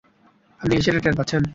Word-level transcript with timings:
আপনি 0.61 0.73
কি 0.75 0.81
সেটা 0.81 0.99
টের 0.99 1.15
পাচ্ছেন? 1.17 1.41